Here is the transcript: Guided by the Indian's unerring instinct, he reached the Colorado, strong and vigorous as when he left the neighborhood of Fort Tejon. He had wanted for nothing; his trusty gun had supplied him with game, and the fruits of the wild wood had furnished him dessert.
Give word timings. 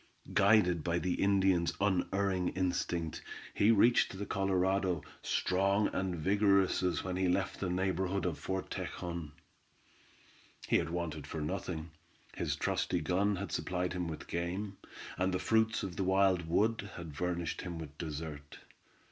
Guided 0.33 0.83
by 0.83 0.97
the 0.97 1.13
Indian's 1.21 1.73
unerring 1.79 2.49
instinct, 2.55 3.21
he 3.53 3.69
reached 3.69 4.17
the 4.17 4.25
Colorado, 4.25 5.03
strong 5.21 5.89
and 5.93 6.15
vigorous 6.15 6.81
as 6.81 7.03
when 7.03 7.17
he 7.17 7.27
left 7.27 7.59
the 7.59 7.69
neighborhood 7.69 8.25
of 8.25 8.39
Fort 8.39 8.71
Tejon. 8.71 9.31
He 10.67 10.77
had 10.77 10.89
wanted 10.89 11.27
for 11.27 11.39
nothing; 11.39 11.91
his 12.35 12.55
trusty 12.55 12.99
gun 12.99 13.35
had 13.35 13.51
supplied 13.51 13.93
him 13.93 14.07
with 14.07 14.27
game, 14.27 14.77
and 15.19 15.31
the 15.31 15.37
fruits 15.37 15.83
of 15.83 15.97
the 15.97 16.03
wild 16.03 16.47
wood 16.47 16.89
had 16.95 17.15
furnished 17.15 17.61
him 17.61 17.87
dessert. 17.99 18.57